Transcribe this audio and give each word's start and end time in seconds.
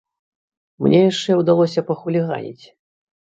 Мне 0.85 1.01
яшчэ 1.11 1.31
ўдалося 1.41 1.85
пахуліганіць! 1.89 2.65